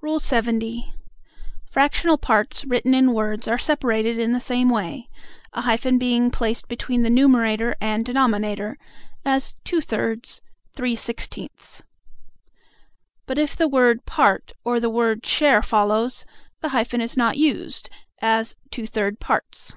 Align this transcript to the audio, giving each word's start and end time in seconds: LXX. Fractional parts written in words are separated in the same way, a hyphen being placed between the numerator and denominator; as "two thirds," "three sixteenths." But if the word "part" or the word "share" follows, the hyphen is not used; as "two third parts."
LXX. 0.00 0.94
Fractional 1.64 2.16
parts 2.16 2.64
written 2.64 2.94
in 2.94 3.12
words 3.14 3.48
are 3.48 3.58
separated 3.58 4.16
in 4.16 4.30
the 4.32 4.38
same 4.38 4.68
way, 4.68 5.08
a 5.54 5.62
hyphen 5.62 5.98
being 5.98 6.30
placed 6.30 6.68
between 6.68 7.02
the 7.02 7.10
numerator 7.10 7.74
and 7.80 8.06
denominator; 8.06 8.78
as 9.24 9.56
"two 9.64 9.80
thirds," 9.80 10.40
"three 10.72 10.94
sixteenths." 10.94 11.82
But 13.26 13.40
if 13.40 13.56
the 13.56 13.66
word 13.66 14.06
"part" 14.06 14.52
or 14.62 14.78
the 14.78 14.88
word 14.88 15.26
"share" 15.26 15.62
follows, 15.64 16.24
the 16.60 16.68
hyphen 16.68 17.00
is 17.00 17.16
not 17.16 17.36
used; 17.36 17.90
as 18.20 18.54
"two 18.70 18.86
third 18.86 19.18
parts." 19.18 19.74